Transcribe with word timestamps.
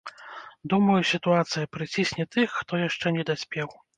Думаю, 0.73 0.95
сітуацыя 1.09 1.69
прыцісне 1.77 2.25
тых, 2.37 2.57
хто 2.61 2.83
яшчэ 2.87 3.15
не 3.21 3.29
даспеў. 3.31 3.69